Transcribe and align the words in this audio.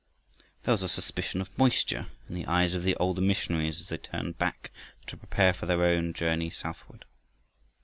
There 0.63 0.71
was 0.71 0.81
a 0.81 0.89
suspicion 0.89 1.41
of 1.41 1.55
moisture 1.59 2.07
in 2.27 2.33
the 2.33 2.47
eyes 2.47 2.73
of 2.73 2.81
the 2.81 2.95
older 2.95 3.21
missionaries 3.21 3.81
as 3.81 3.89
they 3.89 3.97
turned 3.99 4.39
back 4.39 4.71
to 5.05 5.15
prepare 5.15 5.53
for 5.53 5.67
their 5.67 5.83
own 5.83 6.13
journey 6.13 6.49
southward. 6.49 7.05